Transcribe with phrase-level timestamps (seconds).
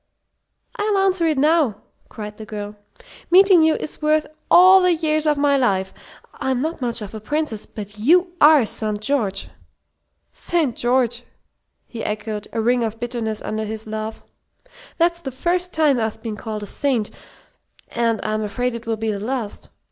[0.77, 1.75] "I'll answer it now!"
[2.09, 2.75] cried the girl.
[3.29, 5.93] "Meeting you is worth all the years of my life!
[6.33, 8.99] I'm not much of a princess, but you are St.
[8.99, 9.49] George."
[10.33, 10.75] "St.
[10.75, 11.21] George!"
[11.85, 14.23] he echoed, a ring of bitterness under his laugh.
[14.97, 17.11] "That's the first time I've been called a saint,
[17.89, 19.69] and I'm afraid it will be the last.